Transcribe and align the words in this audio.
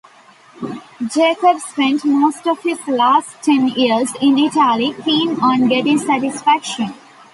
Jakob 1.13 1.59
spent 1.59 2.03
most 2.03 2.47
of 2.47 2.63
his 2.63 2.79
last 2.87 3.43
ten 3.43 3.67
years 3.67 4.11
in 4.19 4.35
Italy 4.39 4.95
keen 5.05 5.39
on 5.39 5.67
getting 5.67 5.99
satisfaction. 5.99 6.91